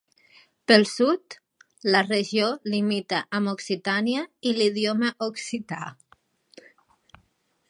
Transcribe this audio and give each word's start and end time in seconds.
Pel 0.69 0.85
sud, 0.91 1.35
la 1.97 2.01
regió 2.07 2.49
limita 2.77 3.21
amb 3.41 3.53
Occitània 3.53 4.27
i 4.53 4.57
l'idioma 4.59 5.15
occità. 5.31 5.87